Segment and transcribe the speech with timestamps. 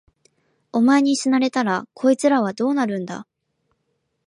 [0.71, 3.27] お前に死なれたら、こいつらはどうなるんだ。